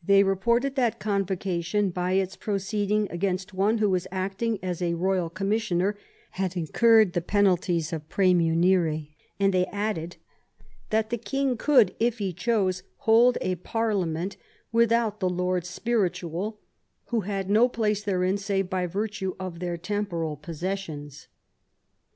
They 0.00 0.22
reported 0.22 0.76
that 0.76 1.00
Convocation, 1.00 1.90
by 1.90 2.12
its 2.12 2.36
proceeding 2.36 3.08
against 3.10 3.52
one 3.52 3.78
who 3.78 3.90
was 3.90 4.06
acting 4.12 4.60
as 4.62 4.80
a 4.80 4.94
royal 4.94 5.28
commissioner, 5.28 5.96
had 6.38 6.56
incurred 6.56 7.14
the 7.14 7.20
penalties 7.20 7.92
of 7.92 8.08
praemunire, 8.08 9.08
and 9.40 9.52
they 9.52 9.66
added 9.66 10.18
that 10.90 11.10
the 11.10 11.18
king 11.18 11.56
could, 11.56 11.96
if 11.98 12.18
he 12.18 12.32
chose, 12.32 12.84
hold 12.98 13.38
a 13.40 13.56
parliament 13.56 14.36
without 14.70 15.18
the 15.18 15.28
lords 15.28 15.68
spiritual, 15.68 16.60
who 17.06 17.22
had 17.22 17.50
no 17.50 17.68
place 17.68 18.04
therein 18.04 18.38
save 18.38 18.70
by 18.70 18.86
virtue 18.86 19.34
of 19.40 19.58
their 19.58 19.76
temporal 19.76 20.36
possessions. 20.36 21.26